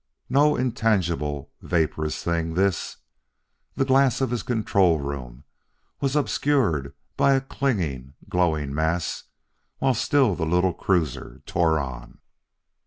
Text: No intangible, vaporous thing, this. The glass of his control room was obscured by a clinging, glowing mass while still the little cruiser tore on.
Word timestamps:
No 0.31 0.55
intangible, 0.55 1.51
vaporous 1.61 2.23
thing, 2.23 2.55
this. 2.55 2.97
The 3.75 3.85
glass 3.85 4.19
of 4.19 4.31
his 4.31 4.41
control 4.41 4.97
room 4.97 5.43
was 5.99 6.15
obscured 6.15 6.95
by 7.15 7.33
a 7.33 7.39
clinging, 7.41 8.15
glowing 8.27 8.73
mass 8.73 9.25
while 9.77 9.93
still 9.93 10.33
the 10.33 10.43
little 10.43 10.73
cruiser 10.73 11.43
tore 11.45 11.77
on. 11.79 12.17